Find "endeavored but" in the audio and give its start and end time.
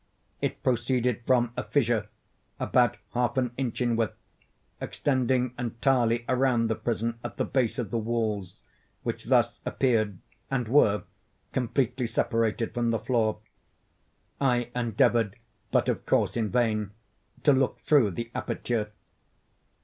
14.73-15.87